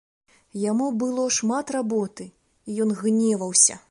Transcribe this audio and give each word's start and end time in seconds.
Яму 0.61 0.87
было 1.03 1.25
шмат 1.39 1.73
работы, 1.77 2.29
і 2.69 2.79
ён 2.87 2.97
гневаўся. 3.05 3.81